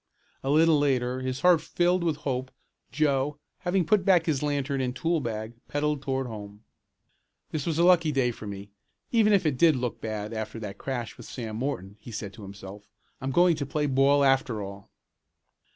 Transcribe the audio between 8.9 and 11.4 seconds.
even if it did look bad after that crash with